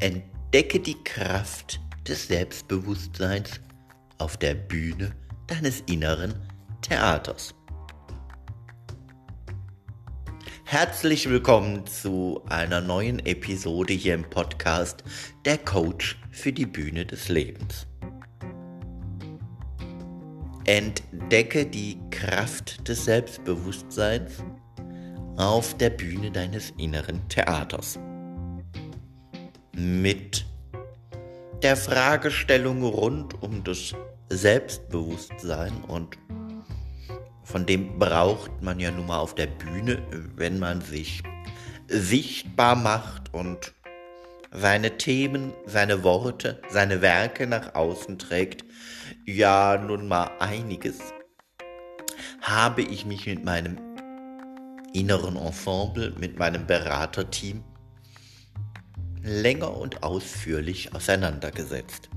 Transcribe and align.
Entdecke 0.00 0.80
die 0.80 0.96
Kraft 1.04 1.78
des 2.08 2.26
Selbstbewusstseins 2.26 3.60
auf 4.16 4.38
der 4.38 4.54
Bühne 4.54 5.12
deines 5.46 5.80
inneren 5.82 6.34
Theaters. 6.80 7.54
Herzlich 10.64 11.28
willkommen 11.28 11.86
zu 11.86 12.40
einer 12.48 12.80
neuen 12.80 13.18
Episode 13.26 13.92
hier 13.92 14.14
im 14.14 14.24
Podcast 14.24 15.04
Der 15.44 15.58
Coach 15.58 16.18
für 16.30 16.54
die 16.54 16.64
Bühne 16.64 17.04
des 17.04 17.28
Lebens. 17.28 17.86
Entdecke 20.64 21.66
die 21.66 21.98
Kraft 22.10 22.88
des 22.88 23.04
Selbstbewusstseins 23.04 24.42
auf 25.36 25.76
der 25.76 25.90
Bühne 25.90 26.30
deines 26.30 26.70
inneren 26.78 27.28
Theaters. 27.28 27.98
Mit 29.82 30.44
der 31.62 31.74
Fragestellung 31.74 32.82
rund 32.82 33.42
um 33.42 33.64
das 33.64 33.94
Selbstbewusstsein 34.28 35.72
und 35.88 36.18
von 37.44 37.64
dem 37.64 37.98
braucht 37.98 38.60
man 38.60 38.78
ja 38.78 38.90
nun 38.90 39.06
mal 39.06 39.20
auf 39.20 39.34
der 39.34 39.46
Bühne, 39.46 40.02
wenn 40.36 40.58
man 40.58 40.82
sich 40.82 41.22
sichtbar 41.88 42.76
macht 42.76 43.32
und 43.32 43.72
seine 44.52 44.98
Themen, 44.98 45.54
seine 45.64 46.04
Worte, 46.04 46.60
seine 46.68 47.00
Werke 47.00 47.46
nach 47.46 47.74
außen 47.74 48.18
trägt, 48.18 48.66
ja 49.24 49.78
nun 49.78 50.08
mal 50.08 50.30
einiges, 50.40 50.98
habe 52.42 52.82
ich 52.82 53.06
mich 53.06 53.24
mit 53.24 53.46
meinem 53.46 53.78
inneren 54.92 55.36
Ensemble, 55.36 56.12
mit 56.18 56.38
meinem 56.38 56.66
Beraterteam 56.66 57.64
länger 59.22 59.76
und 59.76 60.02
ausführlich 60.02 60.94
auseinandergesetzt. 60.94 62.08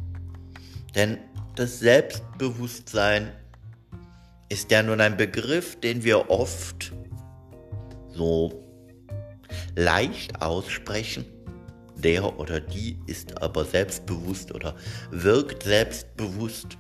Denn 0.96 1.18
das 1.56 1.80
Selbstbewusstsein 1.80 3.32
ist 4.50 4.72
ja 4.72 4.84
nun 4.84 5.02
ein 5.02 5.18
Begriff, 5.18 5.80
den 5.80 6.04
wir 6.04 6.30
oft 6.30 6.94
so 8.10 8.64
leicht 9.76 10.42
aussprechen. 10.42 11.26
Der 11.96 12.38
oder 12.38 12.60
die 12.60 13.00
ist 13.08 13.42
aber 13.42 13.66
selbstbewusst 13.66 14.54
oder 14.54 14.76
wirkt 15.12 15.64
selbstbewusst. 15.64 16.78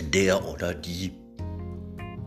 Der 0.00 0.44
oder 0.46 0.74
die 0.74 1.12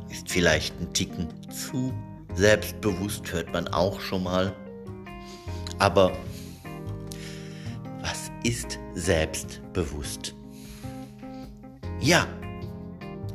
ist 0.10 0.30
vielleicht 0.30 0.80
ein 0.80 0.94
Ticken 0.94 1.30
zu 1.50 1.94
selbstbewusst, 2.36 3.32
hört 3.32 3.52
man 3.54 3.68
auch 3.70 4.00
schon 4.02 4.24
mal. 4.24 4.54
Aber 5.80 6.12
ist 8.44 8.80
selbstbewusst? 8.94 10.36
Ja, 12.00 12.28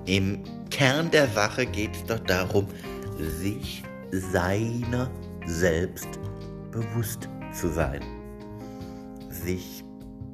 im 0.06 0.42
Kern 0.70 1.10
der 1.10 1.28
Sache 1.28 1.66
geht 1.66 1.94
es 1.94 2.04
doch 2.04 2.20
darum, 2.20 2.66
sich 3.18 3.82
seiner 4.10 5.10
selbst 5.46 6.08
bewusst 6.70 7.28
zu 7.52 7.68
sein. 7.68 8.02
Sich 9.28 9.84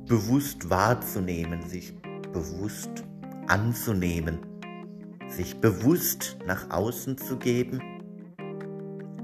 bewusst 0.06 0.68
wahrzunehmen, 0.68 1.62
sich 1.68 1.94
bewusst 2.32 3.04
anzunehmen, 3.48 4.38
sich 5.28 5.56
bewusst 5.60 6.38
nach 6.46 6.70
außen 6.70 7.18
zu 7.18 7.36
geben, 7.36 7.80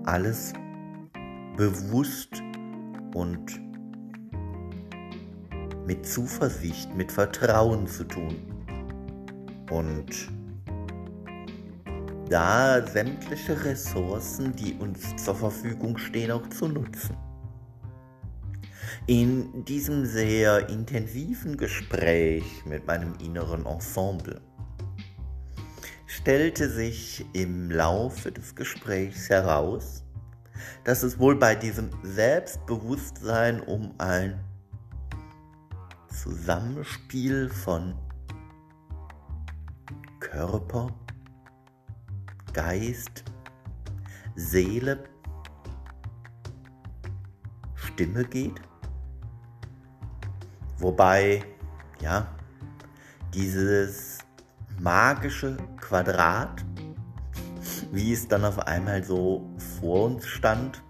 alles 0.05 0.53
bewusst 1.57 2.43
und 3.15 3.68
mit 5.89 6.07
Zuversicht, 6.07 6.95
mit 6.95 7.11
Vertrauen 7.11 7.87
zu 7.87 8.05
tun. 8.05 8.37
Und 9.71 10.29
da 12.29 12.87
sämtliche 12.87 13.65
Ressourcen, 13.65 14.55
die 14.55 14.75
uns 14.75 15.17
zur 15.17 15.35
Verfügung 15.35 15.97
stehen, 15.97 16.31
auch 16.31 16.47
zu 16.51 16.69
nutzen. 16.69 17.17
In 19.07 19.65
diesem 19.65 20.05
sehr 20.05 20.69
intensiven 20.69 21.57
Gespräch 21.57 22.45
mit 22.67 22.87
meinem 22.87 23.15
inneren 23.25 23.65
Ensemble 23.65 24.43
stellte 26.07 26.69
sich 26.69 27.25
im 27.33 27.71
Laufe 27.71 28.31
des 28.31 28.55
Gesprächs 28.55 29.31
heraus, 29.31 30.05
dass 30.85 31.03
es 31.03 31.19
wohl 31.19 31.37
bei 31.37 31.55
diesem 31.55 31.89
Selbstbewusstsein 32.03 33.61
um 33.61 33.95
ein 33.97 34.39
Zusammenspiel 36.23 37.49
von 37.49 37.95
Körper, 40.19 40.89
Geist, 42.53 43.23
Seele, 44.35 45.05
Stimme 47.77 48.25
geht. 48.25 48.61
Wobei, 50.79 51.45
ja, 52.01 52.27
dieses 53.33 54.19
magische 54.81 55.57
Quadrat, 55.81 56.65
wie 57.93 58.13
es 58.13 58.27
dann 58.27 58.45
auf 58.45 58.59
einmal 58.59 59.05
so 59.05 59.49
vor 59.81 60.07
uns 60.07 60.27
stand, 60.27 60.83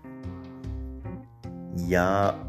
ja, 1.76 2.47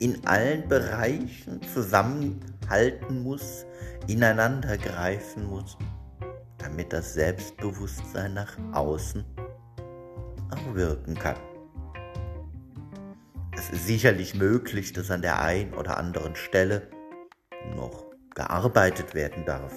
in 0.00 0.26
allen 0.26 0.66
Bereichen 0.66 1.60
zusammenhalten 1.74 3.22
muss, 3.22 3.66
ineinander 4.08 4.76
greifen 4.78 5.44
muss, 5.44 5.76
damit 6.58 6.92
das 6.92 7.14
Selbstbewusstsein 7.14 8.34
nach 8.34 8.56
außen 8.72 9.24
auch 10.50 10.74
wirken 10.74 11.14
kann. 11.14 11.36
Es 13.56 13.68
ist 13.68 13.86
sicherlich 13.86 14.34
möglich, 14.34 14.94
dass 14.94 15.10
an 15.10 15.20
der 15.20 15.42
einen 15.42 15.74
oder 15.74 15.98
anderen 15.98 16.34
Stelle 16.34 16.88
noch 17.76 18.06
gearbeitet 18.34 19.14
werden 19.14 19.44
darf, 19.44 19.74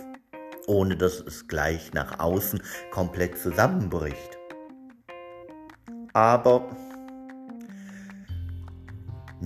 ohne 0.67 0.95
dass 0.95 1.19
es 1.19 1.49
gleich 1.49 1.91
nach 1.93 2.19
außen 2.19 2.63
komplett 2.91 3.37
zusammenbricht. 3.37 4.37
Aber 6.13 6.69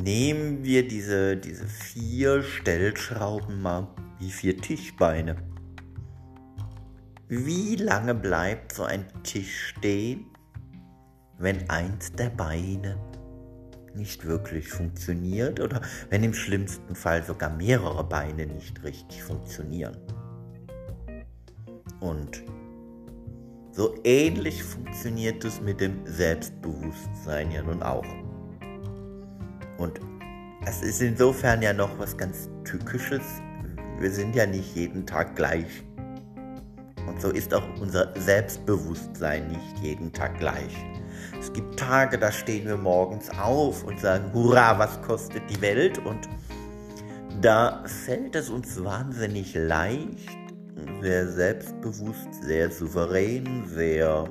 Nehmen 0.04 0.64
wir 0.64 0.88
diese, 0.88 1.38
diese 1.38 1.66
vier 1.66 2.44
Stellschrauben 2.44 3.64
mal 3.64 3.88
wie 4.20 4.30
vier 4.30 4.56
Tischbeine. 4.56 5.38
Wie 7.28 7.76
lange 7.78 8.14
bleibt 8.14 8.74
so 8.74 8.84
ein 8.84 9.08
Tisch 9.24 9.70
stehen, 9.70 10.28
wenn 11.40 11.68
eins 11.72 12.12
der 12.12 12.30
Beine 12.30 12.96
nicht 13.96 14.28
wirklich 14.28 14.70
funktioniert 14.70 15.60
oder 15.60 15.82
wenn 16.12 16.24
im 16.24 16.34
schlimmsten 16.36 16.94
Fall 16.94 17.24
sogar 17.24 17.50
mehrere 17.50 18.04
Beine 18.04 18.46
nicht 18.46 18.84
richtig 18.84 19.24
funktionieren? 19.24 19.98
Und 22.02 22.44
so 23.72 23.96
ähnlich 24.04 24.62
funktioniert 24.62 25.44
es 25.44 25.60
mit 25.60 25.82
dem 25.82 26.06
Selbstbewusstsein 26.06 27.52
ja 27.52 27.64
nun 27.64 27.82
auch. 27.82 28.27
Und 29.78 30.00
es 30.66 30.82
ist 30.82 31.02
insofern 31.02 31.62
ja 31.62 31.74
noch 31.74 31.98
was 32.00 32.18
ganz 32.18 32.50
Tückisches. 32.64 33.22
Wir 34.00 34.12
sind 34.12 34.36
ja 34.36 34.46
nicht 34.46 34.76
jeden 34.76 35.06
Tag 35.06 35.36
gleich. 35.36 35.84
Und 37.08 37.22
so 37.22 37.30
ist 37.30 37.54
auch 37.54 37.64
unser 37.80 38.14
Selbstbewusstsein 38.20 39.48
nicht 39.48 39.80
jeden 39.82 40.12
Tag 40.12 40.38
gleich. 40.40 40.76
Es 41.40 41.54
gibt 41.54 41.80
Tage, 41.80 42.18
da 42.18 42.32
stehen 42.32 42.66
wir 42.66 42.78
morgens 42.78 43.30
auf 43.40 43.84
und 43.84 44.00
sagen, 44.00 44.32
hurra, 44.34 44.78
was 44.78 45.02
kostet 45.02 45.44
die 45.50 45.62
Welt? 45.62 46.00
Und 46.00 46.28
da 47.42 47.84
fällt 47.86 48.36
es 48.36 48.50
uns 48.50 48.84
wahnsinnig 48.84 49.54
leicht, 49.56 50.30
sehr 51.02 51.28
selbstbewusst, 51.28 52.44
sehr 52.44 52.72
souverän, 52.72 53.66
sehr 53.68 54.28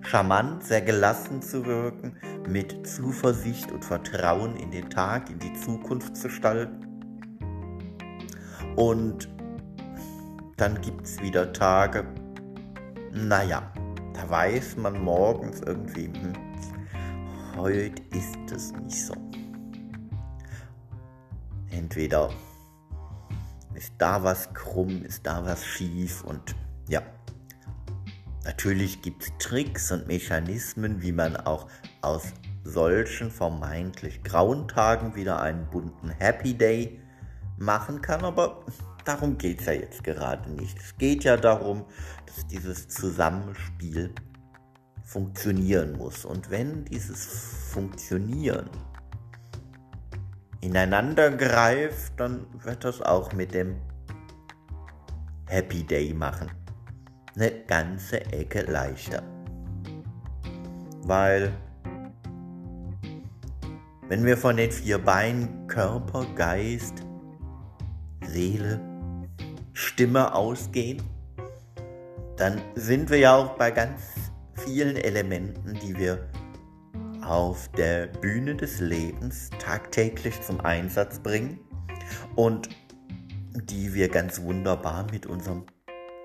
charmant, 0.00 0.62
sehr 0.64 0.82
gelassen 0.82 1.42
zu 1.42 1.64
wirken, 1.66 2.16
mit 2.48 2.86
Zuversicht 2.86 3.70
und 3.70 3.84
Vertrauen 3.84 4.56
in 4.56 4.70
den 4.70 4.88
Tag, 4.90 5.30
in 5.30 5.38
die 5.38 5.52
Zukunft 5.54 6.16
zu 6.16 6.28
gestalten. 6.28 6.86
Und 8.76 9.28
dann 10.56 10.80
gibt 10.80 11.06
es 11.06 11.20
wieder 11.20 11.52
Tage, 11.52 12.04
naja, 13.12 13.72
da 14.14 14.28
weiß 14.28 14.76
man 14.76 15.02
morgens 15.02 15.60
irgendwie, 15.60 16.06
hm, 16.06 16.32
heute 17.56 18.02
ist 18.10 18.38
es 18.52 18.72
nicht 18.72 19.06
so. 19.06 19.14
Entweder 21.70 22.30
ist 23.74 23.92
da 23.98 24.22
was 24.22 24.52
krumm, 24.52 25.02
ist 25.02 25.26
da 25.26 25.44
was 25.44 25.64
schief 25.64 26.24
und 26.24 26.54
ja, 26.88 27.02
Natürlich 28.48 29.02
gibt 29.02 29.24
es 29.24 29.32
Tricks 29.38 29.92
und 29.92 30.06
Mechanismen, 30.06 31.02
wie 31.02 31.12
man 31.12 31.36
auch 31.36 31.68
aus 32.00 32.32
solchen 32.64 33.30
vermeintlich 33.30 34.24
grauen 34.24 34.66
Tagen 34.68 35.14
wieder 35.14 35.42
einen 35.42 35.68
bunten 35.68 36.08
Happy 36.08 36.54
Day 36.54 36.98
machen 37.58 38.00
kann, 38.00 38.24
aber 38.24 38.64
darum 39.04 39.36
geht 39.36 39.60
es 39.60 39.66
ja 39.66 39.74
jetzt 39.74 40.02
gerade 40.02 40.50
nicht. 40.50 40.78
Es 40.78 40.96
geht 40.96 41.24
ja 41.24 41.36
darum, 41.36 41.84
dass 42.24 42.46
dieses 42.46 42.88
Zusammenspiel 42.88 44.14
funktionieren 45.04 45.98
muss. 45.98 46.24
Und 46.24 46.50
wenn 46.50 46.86
dieses 46.86 47.26
Funktionieren 47.70 48.70
ineinander 50.62 51.32
greift, 51.32 52.18
dann 52.18 52.46
wird 52.64 52.82
das 52.82 53.02
auch 53.02 53.30
mit 53.34 53.52
dem 53.52 53.76
Happy 55.48 55.82
Day 55.82 56.14
machen. 56.14 56.50
Eine 57.40 57.52
ganze 57.68 58.20
Ecke 58.32 58.62
leichter. 58.62 59.22
Weil 61.02 61.52
wenn 64.08 64.24
wir 64.24 64.36
von 64.36 64.56
den 64.56 64.72
vier 64.72 64.98
Beinen 64.98 65.68
Körper, 65.68 66.26
Geist, 66.34 67.06
Seele, 68.26 68.80
Stimme 69.72 70.34
ausgehen, 70.34 71.00
dann 72.36 72.60
sind 72.74 73.08
wir 73.08 73.18
ja 73.18 73.36
auch 73.36 73.56
bei 73.56 73.70
ganz 73.70 74.00
vielen 74.54 74.96
Elementen, 74.96 75.74
die 75.74 75.96
wir 75.96 76.28
auf 77.22 77.68
der 77.76 78.08
Bühne 78.08 78.56
des 78.56 78.80
Lebens 78.80 79.50
tagtäglich 79.60 80.40
zum 80.40 80.60
Einsatz 80.62 81.20
bringen 81.20 81.60
und 82.34 82.68
die 83.54 83.94
wir 83.94 84.08
ganz 84.08 84.42
wunderbar 84.42 85.06
mit 85.12 85.26
unserem 85.26 85.66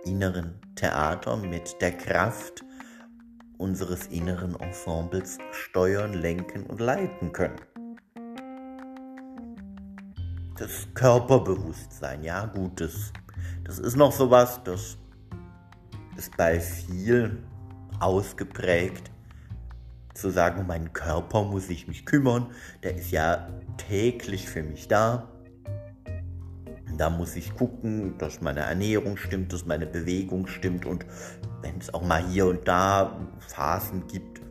inneren 0.06 0.60
Theater, 0.84 1.38
mit 1.38 1.80
der 1.80 1.94
Kraft 1.94 2.66
unseres 3.58 4.08
inneren 4.08 4.60
Ensembles 4.60 5.38
steuern, 5.54 6.12
lenken 6.12 6.66
und 6.66 6.82
leiten 6.82 7.32
können. 7.32 7.62
Das 10.58 10.90
Körperbewusstsein, 10.94 12.22
ja 12.26 12.48
gut, 12.48 12.82
das, 12.82 13.14
das 13.64 13.80
ist 13.80 13.96
noch 13.96 14.12
sowas, 14.12 14.60
das 14.66 14.98
ist 16.18 16.36
bei 16.36 16.60
vielen 16.60 17.46
ausgeprägt 18.02 19.10
zu 20.14 20.32
sagen, 20.32 20.60
um 20.60 20.68
meinen 20.68 20.92
Körper 20.92 21.46
muss 21.46 21.70
ich 21.70 21.88
mich 21.88 22.06
kümmern, 22.06 22.48
der 22.84 22.98
ist 22.98 23.12
ja 23.12 23.48
täglich 23.78 24.50
für 24.50 24.64
mich 24.64 24.90
da. 24.90 25.30
Da 26.98 27.10
muss 27.10 27.36
ich 27.36 27.56
gucken, 27.56 28.18
dass 28.18 28.42
meine 28.42 28.62
Ernährung 28.62 29.18
stimmt, 29.18 29.52
dass 29.52 29.66
meine 29.66 29.86
Bewegung 29.86 30.48
stimmt 30.48 30.86
und 30.86 31.06
wenn 31.62 31.78
es 31.80 31.94
auch 31.94 32.04
mal 32.04 32.24
hier 32.28 32.48
und 32.48 32.68
da 32.68 33.20
Phasen 33.40 34.06
gibt, 34.08 34.42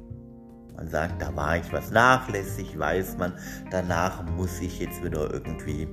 man 0.76 0.88
sagt, 0.88 1.20
da 1.22 1.34
war 1.36 1.56
ich 1.56 1.72
was 1.72 1.90
nachlässig, 1.90 2.78
weiß 2.78 3.18
man, 3.18 3.34
danach 3.70 4.24
muss 4.36 4.60
ich 4.60 4.80
jetzt 4.80 5.04
wieder 5.04 5.32
irgendwie 5.32 5.86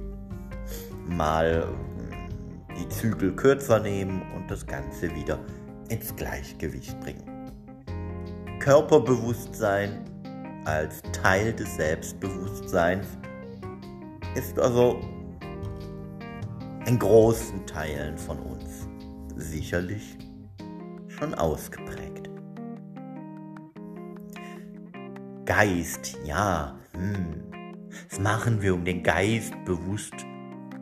mal 1.05 1.67
hm, 1.67 2.75
die 2.79 2.89
Zügel 2.89 3.35
kürzer 3.35 3.79
nehmen 3.79 4.21
und 4.35 4.49
das 4.49 4.65
Ganze 4.65 5.13
wieder 5.15 5.39
ins 5.89 6.15
Gleichgewicht 6.15 6.99
bringen. 7.01 7.23
Körperbewusstsein 8.59 10.05
als 10.65 11.01
Teil 11.11 11.53
des 11.53 11.75
Selbstbewusstseins 11.75 13.05
ist 14.35 14.59
also 14.59 14.99
in 16.85 16.99
großen 16.99 17.65
Teilen 17.65 18.17
von 18.17 18.39
uns 18.39 18.87
sicherlich 19.35 20.17
schon 21.07 21.33
ausgeprägt. 21.33 22.29
Geist, 25.45 26.17
ja, 26.25 26.77
hm. 26.93 27.43
Was 28.09 28.19
machen 28.19 28.61
wir, 28.61 28.73
um 28.73 28.85
den 28.85 29.03
Geist 29.03 29.53
bewusst 29.65 30.13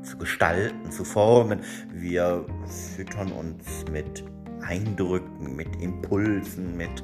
zu 0.01 0.17
gestalten, 0.17 0.91
zu 0.91 1.03
formen? 1.03 1.61
Wir 1.93 2.45
füttern 2.95 3.31
uns 3.31 3.85
mit 3.91 4.23
Eindrücken, 4.61 5.55
mit 5.55 5.73
Impulsen, 5.81 6.75
mit 6.75 7.03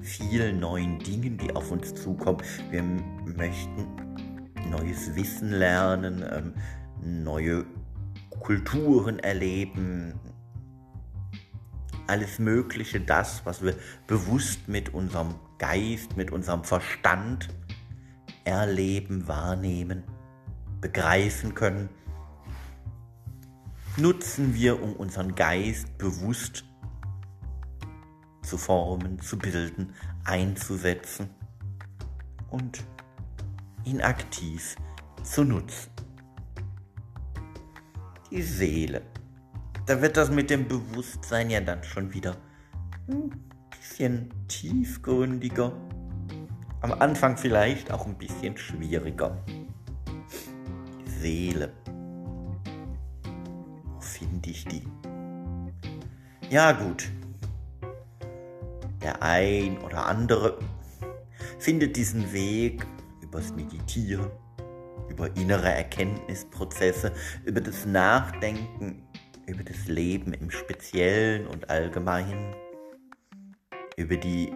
vielen 0.00 0.60
neuen 0.60 0.98
Dingen, 0.98 1.38
die 1.38 1.54
auf 1.54 1.70
uns 1.70 1.94
zukommen. 1.94 2.42
Wir 2.70 2.82
möchten 2.82 3.86
neues 4.70 5.14
Wissen 5.14 5.50
lernen, 5.50 6.24
ähm, 6.30 6.54
neue 7.04 7.64
Kulturen 8.40 9.18
erleben, 9.18 10.14
alles 12.06 12.38
Mögliche, 12.38 13.00
das, 13.00 13.46
was 13.46 13.62
wir 13.62 13.74
bewusst 14.06 14.68
mit 14.68 14.92
unserem 14.92 15.34
Geist, 15.58 16.16
mit 16.16 16.30
unserem 16.30 16.64
Verstand 16.64 17.48
erleben, 18.44 19.26
wahrnehmen, 19.26 20.02
begreifen 20.80 21.54
können, 21.54 21.88
nutzen 23.96 24.54
wir, 24.54 24.82
um 24.82 24.94
unseren 24.94 25.34
Geist 25.34 25.96
bewusst 25.98 26.64
zu 28.42 28.58
formen, 28.58 29.20
zu 29.20 29.38
bilden, 29.38 29.94
einzusetzen 30.24 31.30
und 32.50 32.84
ihn 33.84 34.02
aktiv 34.02 34.76
zu 35.22 35.44
nutzen. 35.44 35.93
Die 38.34 38.42
Seele. 38.42 39.02
Da 39.86 40.02
wird 40.02 40.16
das 40.16 40.28
mit 40.28 40.50
dem 40.50 40.66
Bewusstsein 40.66 41.50
ja 41.50 41.60
dann 41.60 41.84
schon 41.84 42.12
wieder 42.12 42.36
ein 43.06 43.30
bisschen 43.70 44.28
tiefgründiger. 44.48 45.70
Am 46.80 46.94
Anfang 46.94 47.36
vielleicht 47.36 47.92
auch 47.92 48.06
ein 48.06 48.18
bisschen 48.18 48.56
schwieriger. 48.56 49.40
Die 51.06 51.10
Seele. 51.10 51.72
Wo 53.92 54.00
finde 54.00 54.50
ich 54.50 54.64
die? 54.64 54.82
Ja 56.50 56.72
gut, 56.72 57.08
der 59.00 59.22
ein 59.22 59.78
oder 59.78 60.06
andere 60.06 60.58
findet 61.60 61.96
diesen 61.96 62.32
Weg 62.32 62.84
übers 63.22 63.54
Meditieren, 63.54 64.26
über 65.08 65.34
innere 65.36 65.72
Erkenntnisprozesse, 65.72 67.12
über 67.44 67.60
das 67.60 67.86
Nachdenken, 67.86 69.02
über 69.46 69.62
das 69.62 69.86
Leben 69.86 70.32
im 70.32 70.50
Speziellen 70.50 71.46
und 71.46 71.70
Allgemeinen, 71.70 72.54
über 73.96 74.16
die 74.16 74.52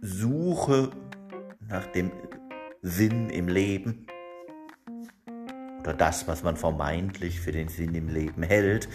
Suche 0.00 0.90
nach 1.68 1.86
dem 1.86 2.12
Sinn 2.82 3.30
im 3.30 3.48
Leben 3.48 4.06
oder 5.80 5.94
das, 5.94 6.26
was 6.26 6.42
man 6.42 6.56
vermeintlich 6.56 7.40
für 7.40 7.52
den 7.52 7.68
Sinn 7.68 7.94
im 7.94 8.08
Leben 8.08 8.42
hält, 8.42 8.88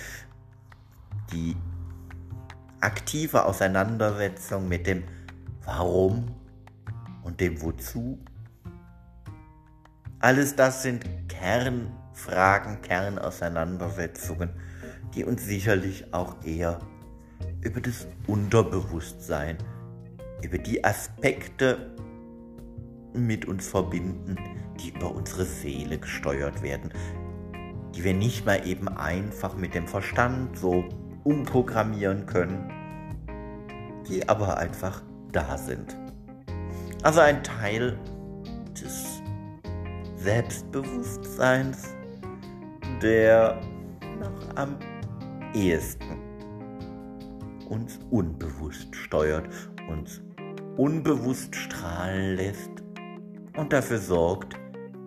die 1.31 1.55
aktive 2.81 3.45
Auseinandersetzung 3.45 4.67
mit 4.67 4.87
dem 4.87 5.03
Warum 5.63 6.35
und 7.23 7.39
dem 7.39 7.61
Wozu. 7.61 8.19
Alles 10.21 10.55
das 10.55 10.83
sind 10.83 11.03
Kernfragen, 11.29 12.79
Kernauseinandersetzungen, 12.83 14.51
die 15.15 15.23
uns 15.23 15.43
sicherlich 15.43 16.13
auch 16.13 16.35
eher 16.45 16.77
über 17.61 17.81
das 17.81 18.05
Unterbewusstsein, 18.27 19.57
über 20.43 20.59
die 20.59 20.85
Aspekte 20.85 21.95
mit 23.15 23.45
uns 23.45 23.67
verbinden, 23.67 24.37
die 24.79 24.89
über 24.89 25.11
unsere 25.11 25.43
Seele 25.43 25.97
gesteuert 25.97 26.61
werden, 26.61 26.93
die 27.95 28.03
wir 28.03 28.13
nicht 28.13 28.45
mal 28.45 28.67
eben 28.67 28.89
einfach 28.89 29.55
mit 29.55 29.73
dem 29.73 29.87
Verstand 29.87 30.55
so 30.55 30.85
umprogrammieren 31.23 32.27
können, 32.27 32.71
die 34.07 34.29
aber 34.29 34.59
einfach 34.59 35.01
da 35.31 35.57
sind. 35.57 35.97
Also 37.01 37.21
ein 37.21 37.43
Teil 37.43 37.97
Selbstbewusstseins, 40.23 41.95
der 43.01 43.59
noch 44.19 44.55
am 44.55 44.77
ehesten 45.55 46.19
uns 47.67 47.99
unbewusst 48.11 48.95
steuert, 48.95 49.49
uns 49.89 50.21
unbewusst 50.77 51.55
strahlen 51.55 52.35
lässt 52.35 52.69
und 53.57 53.73
dafür 53.73 53.97
sorgt, 53.97 54.53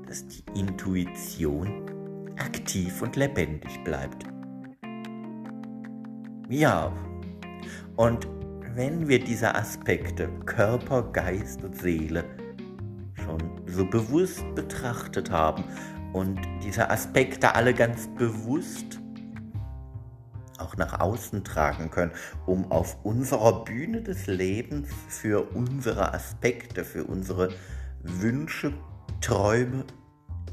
dass 0.09 0.27
die 0.27 0.43
Intuition 0.59 1.91
aktiv 2.37 3.01
und 3.01 3.15
lebendig 3.15 3.85
bleibt. 3.85 4.25
Ja, 6.49 6.93
und 7.95 8.27
wenn 8.75 9.07
wir 9.07 9.23
diese 9.23 9.55
Aspekte 9.55 10.29
Körper, 10.45 11.05
Geist 11.13 11.63
und 11.63 11.77
Seele 11.77 12.25
schon 13.25 13.41
so 13.67 13.85
bewusst 13.85 14.45
betrachtet 14.55 15.31
haben 15.31 15.65
und 16.13 16.41
diese 16.63 16.91
Aspekte 16.91 17.55
alle 17.55 17.75
ganz 17.75 18.09
bewusst 18.17 19.01
auch 20.59 20.77
nach 20.77 21.01
außen 21.01 21.43
tragen 21.43 21.91
können, 21.91 22.13
um 22.47 22.71
auf 22.71 23.05
unserer 23.05 23.65
Bühne 23.65 24.03
des 24.03 24.27
Lebens 24.27 24.89
für 25.09 25.43
unsere 25.55 26.15
Aspekte, 26.15 26.85
für 26.85 27.05
unsere 27.05 27.51
Wünsche, 28.03 28.73
Träume, 29.21 29.85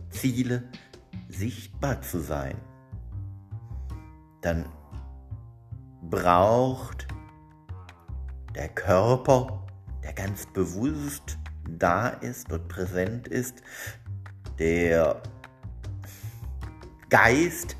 Ziele 0.09 0.63
sichtbar 1.29 2.01
zu 2.01 2.19
sein. 2.19 2.55
Dann 4.41 4.65
braucht 6.09 7.07
der 8.55 8.69
Körper, 8.69 9.65
der 10.03 10.13
ganz 10.13 10.47
bewusst 10.47 11.37
da 11.81 12.09
ist 12.09 12.51
und 12.51 12.67
präsent 12.67 13.27
ist, 13.27 13.61
der 14.59 15.21
Geist, 17.09 17.75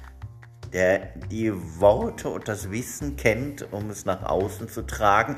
der 0.74 1.14
die 1.30 1.54
Worte 1.80 2.30
und 2.30 2.48
das 2.48 2.72
Wissen 2.72 3.16
kennt, 3.16 3.72
um 3.72 3.90
es 3.90 4.06
nach 4.06 4.24
außen 4.24 4.68
zu 4.70 4.82
tragen. 4.84 5.36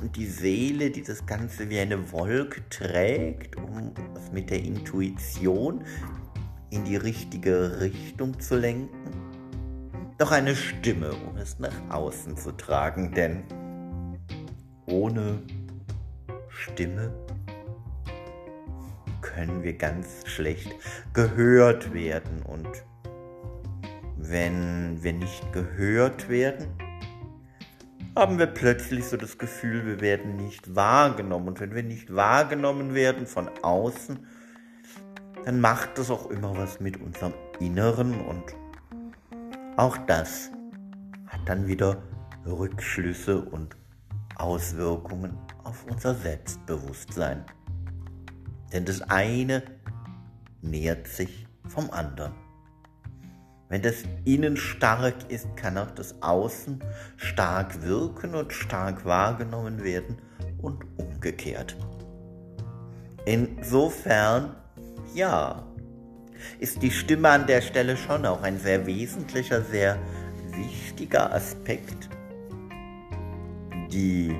Und 0.00 0.16
die 0.16 0.26
Seele, 0.26 0.90
die 0.90 1.02
das 1.02 1.26
Ganze 1.26 1.68
wie 1.70 1.78
eine 1.78 2.12
Wolke 2.12 2.68
trägt, 2.68 3.56
um 3.56 3.92
es 4.16 4.32
mit 4.32 4.50
der 4.50 4.60
Intuition 4.62 5.84
in 6.70 6.84
die 6.84 6.96
richtige 6.96 7.80
Richtung 7.80 8.38
zu 8.40 8.56
lenken. 8.56 9.10
Doch 10.18 10.30
eine 10.30 10.54
Stimme, 10.54 11.12
um 11.12 11.36
es 11.36 11.58
nach 11.58 11.74
außen 11.90 12.36
zu 12.36 12.52
tragen, 12.52 13.12
denn 13.12 13.44
ohne 14.86 15.42
Stimme 16.48 17.12
können 19.34 19.62
wir 19.62 19.74
ganz 19.74 20.26
schlecht 20.26 20.74
gehört 21.12 21.92
werden 21.94 22.42
und 22.42 22.68
wenn 24.16 25.02
wir 25.02 25.12
nicht 25.12 25.52
gehört 25.52 26.28
werden, 26.28 26.68
haben 28.14 28.38
wir 28.38 28.46
plötzlich 28.46 29.06
so 29.06 29.16
das 29.16 29.38
Gefühl, 29.38 29.86
wir 29.86 30.00
werden 30.00 30.36
nicht 30.36 30.76
wahrgenommen. 30.76 31.48
Und 31.48 31.60
wenn 31.60 31.74
wir 31.74 31.82
nicht 31.82 32.14
wahrgenommen 32.14 32.94
werden 32.94 33.26
von 33.26 33.48
außen, 33.62 34.26
dann 35.44 35.60
macht 35.60 35.98
das 35.98 36.10
auch 36.10 36.30
immer 36.30 36.56
was 36.56 36.78
mit 36.78 37.00
unserem 37.00 37.32
Inneren 37.58 38.20
und 38.20 38.44
auch 39.76 39.96
das 40.06 40.50
hat 41.26 41.40
dann 41.46 41.66
wieder 41.66 42.02
Rückschlüsse 42.46 43.40
und 43.40 43.76
Auswirkungen 44.36 45.36
auf 45.64 45.84
unser 45.90 46.14
Selbstbewusstsein. 46.14 47.44
Denn 48.72 48.84
das 48.84 49.02
eine 49.02 49.62
nähert 50.62 51.06
sich 51.06 51.46
vom 51.68 51.90
anderen. 51.90 52.32
Wenn 53.68 53.82
das 53.82 54.02
Innen 54.24 54.56
stark 54.56 55.14
ist, 55.30 55.56
kann 55.56 55.78
auch 55.78 55.90
das 55.92 56.20
Außen 56.20 56.84
stark 57.16 57.82
wirken 57.82 58.34
und 58.34 58.52
stark 58.52 59.04
wahrgenommen 59.06 59.82
werden 59.82 60.18
und 60.60 60.84
umgekehrt. 60.98 61.76
Insofern, 63.24 64.56
ja, 65.14 65.66
ist 66.58 66.82
die 66.82 66.90
Stimme 66.90 67.30
an 67.30 67.46
der 67.46 67.62
Stelle 67.62 67.96
schon 67.96 68.26
auch 68.26 68.42
ein 68.42 68.58
sehr 68.58 68.84
wesentlicher, 68.86 69.62
sehr 69.62 69.98
wichtiger 70.50 71.32
Aspekt, 71.32 72.10
die, 73.90 74.36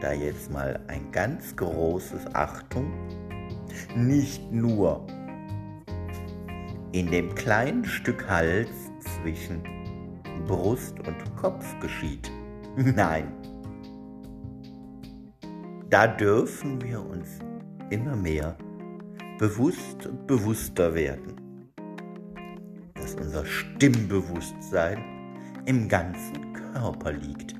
da 0.00 0.12
jetzt 0.12 0.50
mal 0.50 0.80
ein 0.88 1.10
ganz 1.12 1.54
großes 1.56 2.34
Achtung, 2.34 2.92
nicht 3.94 4.52
nur 4.52 5.06
in 6.92 7.10
dem 7.10 7.34
kleinen 7.34 7.84
Stück 7.84 8.28
Hals 8.28 8.70
zwischen 8.98 9.62
Brust 10.46 10.98
und 11.00 11.36
Kopf 11.36 11.78
geschieht. 11.80 12.30
Nein. 12.76 13.32
Da 15.90 16.06
dürfen 16.06 16.80
wir 16.82 17.00
uns 17.00 17.38
immer 17.90 18.16
mehr 18.16 18.56
bewusst 19.38 20.06
und 20.06 20.26
bewusster 20.26 20.94
werden, 20.94 21.36
dass 22.94 23.14
unser 23.14 23.44
Stimmbewusstsein 23.44 24.98
im 25.66 25.88
ganzen 25.88 26.52
Körper 26.52 27.12
liegt. 27.12 27.54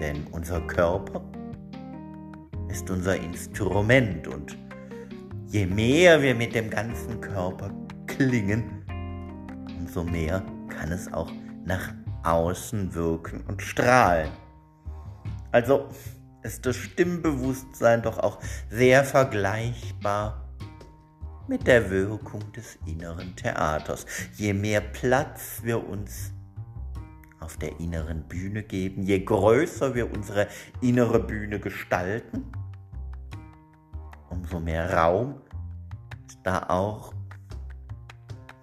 Denn 0.00 0.26
unser 0.32 0.60
Körper 0.62 1.22
ist 2.68 2.88
unser 2.90 3.16
Instrument 3.16 4.28
und 4.28 4.56
je 5.46 5.66
mehr 5.66 6.22
wir 6.22 6.34
mit 6.34 6.54
dem 6.54 6.70
ganzen 6.70 7.20
Körper 7.20 7.70
klingen, 8.06 8.84
umso 9.78 10.04
mehr 10.04 10.44
kann 10.68 10.92
es 10.92 11.12
auch 11.12 11.30
nach 11.64 11.92
außen 12.24 12.94
wirken 12.94 13.42
und 13.48 13.62
strahlen. 13.62 14.30
Also 15.50 15.88
ist 16.42 16.66
das 16.66 16.76
Stimmbewusstsein 16.76 18.02
doch 18.02 18.18
auch 18.18 18.38
sehr 18.70 19.04
vergleichbar 19.04 20.48
mit 21.48 21.66
der 21.66 21.90
Wirkung 21.90 22.52
des 22.52 22.78
inneren 22.86 23.34
Theaters. 23.34 24.04
Je 24.34 24.52
mehr 24.52 24.80
Platz 24.80 25.60
wir 25.62 25.88
uns 25.88 26.32
auf 27.40 27.56
der 27.56 27.78
inneren 27.80 28.22
Bühne 28.24 28.62
geben, 28.62 29.02
je 29.02 29.20
größer 29.20 29.94
wir 29.94 30.12
unsere 30.12 30.48
innere 30.80 31.20
Bühne 31.20 31.60
gestalten, 31.60 32.44
umso 34.30 34.60
mehr 34.60 34.92
Raum 34.94 35.40
da 36.42 36.66
auch 36.68 37.12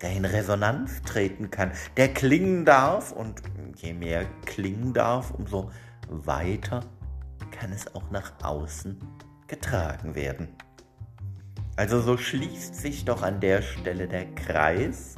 der 0.01 0.11
in 0.11 0.25
Resonanz 0.25 1.01
treten 1.03 1.49
kann, 1.49 1.71
der 1.97 2.13
klingen 2.13 2.65
darf 2.65 3.11
und 3.11 3.41
je 3.77 3.93
mehr 3.93 4.25
klingen 4.45 4.93
darf, 4.93 5.31
umso 5.31 5.71
weiter 6.09 6.81
kann 7.51 7.71
es 7.71 7.93
auch 7.95 8.09
nach 8.11 8.33
außen 8.43 8.97
getragen 9.47 10.15
werden. 10.15 10.49
Also 11.77 12.01
so 12.01 12.17
schließt 12.17 12.75
sich 12.75 13.05
doch 13.05 13.21
an 13.21 13.39
der 13.39 13.61
Stelle 13.61 14.07
der 14.07 14.33
Kreis, 14.33 15.15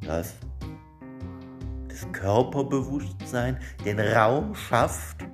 dass 0.00 0.34
das 0.38 0.51
Körperbewusstsein 2.22 3.58
den 3.84 3.98
Raum 3.98 4.54
schafft, 4.54 5.24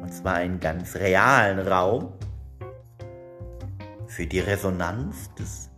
und 0.00 0.14
zwar 0.14 0.34
einen 0.34 0.60
ganz 0.60 0.94
realen 0.94 1.66
Raum, 1.66 2.12
für 4.06 4.26
die 4.26 4.38
Resonanz 4.38 5.34
des 5.34 5.70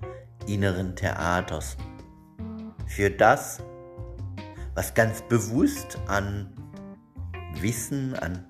inneren 0.47 0.95
Theaters 0.95 1.79
für 2.87 3.11
das, 3.11 3.63
was 4.75 4.93
ganz 4.93 5.23
bewusst 5.23 5.99
an 6.07 6.53
Wissen, 7.61 8.15
an 8.15 8.47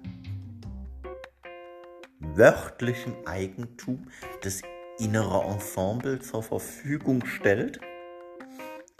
wörtlichem 2.18 3.14
Eigentum 3.26 4.08
des 4.42 4.62
inneren 4.98 5.52
Ensemble 5.52 6.18
zur 6.18 6.42
Verfügung 6.42 7.24
stellt, 7.24 7.78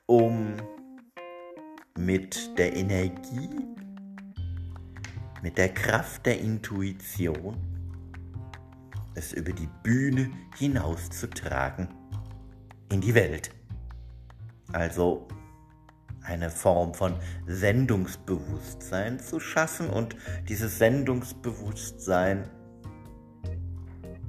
um 0.07 0.55
mit 1.99 2.57
der 2.59 2.77
Energie, 2.77 3.51
mit 5.43 5.59
der 5.59 5.69
Kraft 5.69 6.27
der 6.27 6.41
Intuition 6.41 7.57
es 9.17 9.33
über 9.33 9.53
die 9.53 9.69
Bühne 9.83 10.31
hinauszutragen 10.57 11.89
in 12.93 13.01
die 13.01 13.15
Welt. 13.15 13.51
Also 14.73 15.27
eine 16.23 16.51
Form 16.51 16.95
von 16.95 17.15
Sendungsbewusstsein 17.47 19.19
zu 19.19 19.41
schaffen 19.41 19.91
und 19.91 20.15
dieses 20.49 20.79
Sendungsbewusstsein 20.79 22.49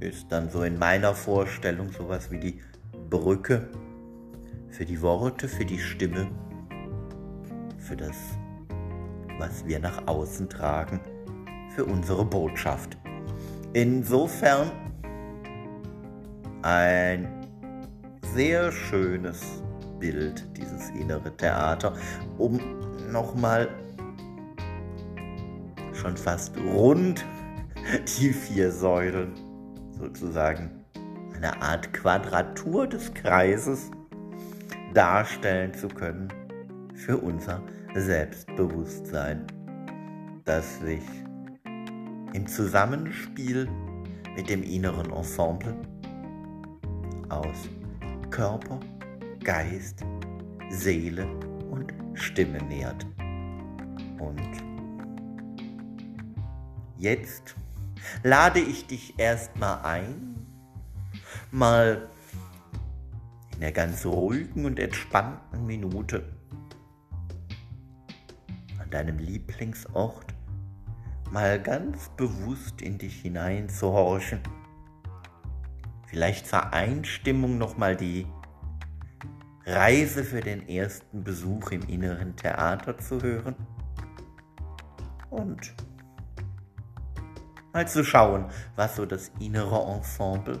ist 0.00 0.26
dann 0.32 0.50
so 0.50 0.64
in 0.64 0.76
meiner 0.76 1.14
Vorstellung 1.14 1.92
sowas 1.92 2.32
wie 2.32 2.40
die 2.40 2.60
Brücke 3.10 3.68
für 4.70 4.86
die 4.86 5.00
Worte, 5.02 5.46
für 5.46 5.64
die 5.64 5.78
Stimme, 5.78 6.30
für 7.90 7.96
das, 7.96 8.38
was 9.38 9.66
wir 9.66 9.80
nach 9.80 10.06
außen 10.06 10.48
tragen, 10.48 11.00
für 11.74 11.84
unsere 11.84 12.24
Botschaft. 12.24 12.96
Insofern 13.72 14.70
ein 16.62 17.26
sehr 18.32 18.70
schönes 18.70 19.42
Bild, 19.98 20.46
dieses 20.56 20.90
innere 20.90 21.36
Theater, 21.36 21.94
um 22.38 22.60
nochmal 23.10 23.68
schon 25.92 26.16
fast 26.16 26.56
rund 26.58 27.24
die 28.20 28.32
vier 28.32 28.70
Säulen 28.70 29.34
sozusagen 29.98 30.84
eine 31.34 31.60
Art 31.60 31.92
Quadratur 31.92 32.86
des 32.86 33.12
Kreises 33.14 33.90
darstellen 34.94 35.74
zu 35.74 35.88
können 35.88 36.28
für 36.94 37.16
unser 37.16 37.60
Selbstbewusstsein, 37.94 39.46
das 40.44 40.78
sich 40.78 41.02
im 42.34 42.46
Zusammenspiel 42.46 43.68
mit 44.36 44.48
dem 44.48 44.62
inneren 44.62 45.10
Ensemble 45.12 45.74
aus 47.28 47.68
Körper, 48.30 48.78
Geist, 49.42 50.04
Seele 50.68 51.26
und 51.70 51.92
Stimme 52.14 52.62
nährt. 52.62 53.04
Und 54.20 54.40
jetzt 56.96 57.56
lade 58.22 58.60
ich 58.60 58.86
dich 58.86 59.18
erstmal 59.18 59.82
ein, 59.82 60.46
mal 61.50 62.08
in 63.54 63.60
der 63.60 63.72
ganz 63.72 64.06
ruhigen 64.06 64.64
und 64.64 64.78
entspannten 64.78 65.66
Minute 65.66 66.39
deinem 68.90 69.18
Lieblingsort 69.18 70.34
mal 71.30 71.60
ganz 71.60 72.08
bewusst 72.16 72.82
in 72.82 72.98
dich 72.98 73.22
hineinzuhorchen. 73.22 74.40
Vielleicht 76.06 76.46
zur 76.46 76.72
Einstimmung 76.72 77.56
nochmal 77.58 77.96
die 77.96 78.26
Reise 79.64 80.24
für 80.24 80.40
den 80.40 80.68
ersten 80.68 81.22
Besuch 81.22 81.70
im 81.70 81.82
inneren 81.82 82.34
Theater 82.34 82.98
zu 82.98 83.22
hören 83.22 83.54
und 85.30 85.74
mal 87.72 87.86
zu 87.86 88.04
schauen, 88.04 88.46
was 88.74 88.96
so 88.96 89.06
das 89.06 89.30
innere 89.38 89.80
Ensemble 89.94 90.60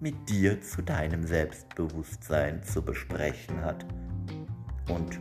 mit 0.00 0.28
dir 0.28 0.60
zu 0.60 0.82
deinem 0.82 1.26
Selbstbewusstsein 1.26 2.62
zu 2.62 2.82
besprechen 2.82 3.64
hat 3.64 3.86
und 4.88 5.18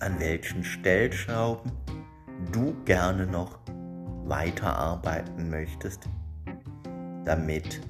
an 0.00 0.18
welchen 0.18 0.64
Stellschrauben 0.64 1.70
du 2.52 2.74
gerne 2.84 3.26
noch 3.26 3.58
weiterarbeiten 4.24 5.50
möchtest, 5.50 6.08
damit 7.24 7.80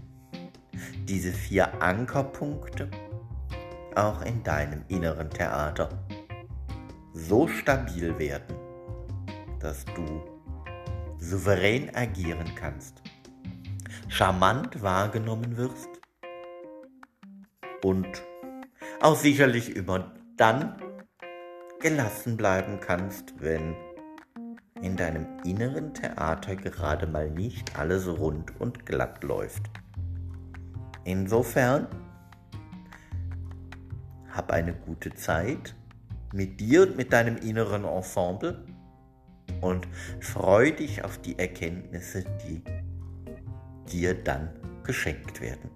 diese 1.09 1.33
vier 1.33 1.83
Ankerpunkte 1.83 2.91
auch 3.95 4.23
in 4.23 4.43
deinem 4.43 4.83
inneren 4.89 5.31
Theater 5.31 5.89
so 7.13 7.47
stabil 7.49 8.19
werden, 8.19 8.57
dass 9.61 9.85
du 9.85 10.23
souverän 11.19 11.95
agieren 11.95 12.55
kannst, 12.55 13.03
charmant 14.09 14.83
wahrgenommen 14.83 15.57
wirst 15.57 15.89
und 17.85 18.23
auch 19.01 19.17
sicherlich 19.17 19.77
immer 19.77 20.13
dann 20.37 20.77
gelassen 21.81 22.37
bleiben 22.37 22.79
kannst, 22.81 23.35
wenn 23.41 23.75
in 24.83 24.97
deinem 24.97 25.27
inneren 25.45 25.93
Theater 25.95 26.57
gerade 26.57 27.07
mal 27.07 27.31
nicht 27.31 27.79
alles 27.79 28.07
rund 28.07 28.59
und 28.61 28.87
glatt 28.87 29.23
läuft. 29.25 29.71
Insofern 31.05 31.87
hab 34.31 34.53
eine 34.53 34.75
gute 34.75 35.13
Zeit 35.15 35.75
mit 36.33 36.61
dir 36.61 36.83
und 36.83 36.97
mit 36.97 37.13
deinem 37.13 37.37
inneren 37.37 37.85
Ensemble 37.85 38.65
und 39.61 39.89
freu 40.21 40.71
dich 40.71 41.05
auf 41.05 41.19
die 41.19 41.39
Erkenntnisse, 41.39 42.25
die 42.45 42.63
dir 43.91 44.15
dann 44.15 44.51
geschenkt 44.85 45.41
werden. 45.41 45.71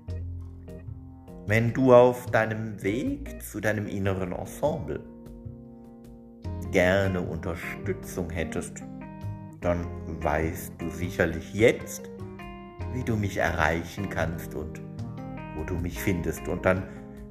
Wenn 1.47 1.75
du 1.75 1.93
auf 1.93 2.27
deinem 2.27 2.83
Weg 2.83 3.43
zu 3.43 3.61
deinem 3.61 3.87
inneren 3.87 4.33
Ensemble 4.33 5.01
gerne 6.75 7.21
Unterstützung 7.21 8.31
hättest, 8.31 8.83
dann 9.61 9.87
weißt 10.21 10.73
du 10.79 10.91
sicherlich 10.91 11.55
jetzt, 11.55 12.11
wie 12.93 13.05
du 13.05 13.15
mich 13.15 13.37
erreichen 13.37 14.11
kannst 14.11 14.57
und 14.57 14.81
wo 15.57 15.63
du 15.63 15.77
mich 15.77 16.01
findest. 16.01 16.49
Und 16.49 16.67
dann 16.67 16.83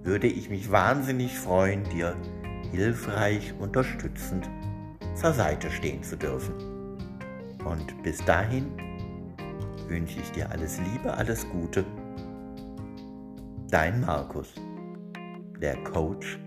würde 0.01 0.27
ich 0.27 0.50
mich 0.50 0.71
wahnsinnig 0.71 1.38
freuen, 1.38 1.83
dir 1.89 2.15
hilfreich, 2.71 3.53
unterstützend 3.59 4.50
zur 5.13 5.33
Seite 5.33 5.69
stehen 5.69 6.01
zu 6.03 6.15
dürfen. 6.15 6.53
Und 7.65 8.01
bis 8.01 8.23
dahin 8.23 8.71
wünsche 9.89 10.21
ich 10.21 10.32
dir 10.32 10.49
alles 10.51 10.79
Liebe, 10.93 11.13
alles 11.13 11.45
Gute. 11.49 11.84
Dein 13.69 13.99
Markus, 13.99 14.53
der 15.62 15.75
Coach 15.84 16.39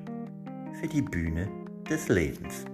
für 0.80 0.88
die 0.88 1.02
Bühne 1.02 1.46
des 1.90 2.08
Lebens. 2.08 2.64